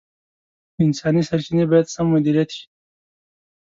انساني 0.83 1.21
سرچیني 1.29 1.65
باید 1.71 1.87
سم 1.93 2.05
مدیریت 2.15 2.49
شي. 2.55 2.65